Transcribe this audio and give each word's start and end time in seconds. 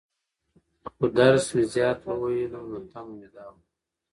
خو 0.93 1.05
درس 1.17 1.45
مې 1.55 1.63
زيات 1.73 1.99
وويلى 2.05 2.57
وو، 2.61 2.69
نو 2.71 2.79
تمه 2.91 3.13
مې 3.19 3.27
دا 3.33 3.45
وه. 3.53 3.59